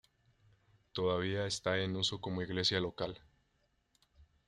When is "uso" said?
1.95-2.19